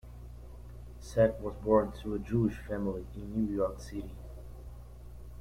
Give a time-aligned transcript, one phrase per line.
[0.99, 4.09] Sack was born to a Jewish family in New York City.